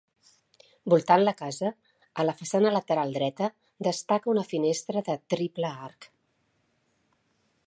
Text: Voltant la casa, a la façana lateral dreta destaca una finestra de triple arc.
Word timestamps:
Voltant 0.93 1.25
la 1.27 1.33
casa, 1.41 1.69
a 2.23 2.25
la 2.29 2.35
façana 2.41 2.73
lateral 2.77 3.15
dreta 3.19 3.51
destaca 3.91 4.35
una 4.37 4.49
finestra 4.55 5.07
de 5.11 5.21
triple 5.37 5.75
arc. 5.91 6.13